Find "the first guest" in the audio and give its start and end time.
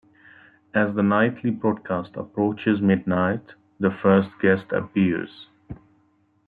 3.79-4.71